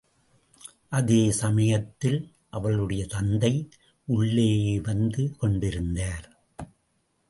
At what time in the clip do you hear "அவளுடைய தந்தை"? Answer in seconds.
2.49-3.69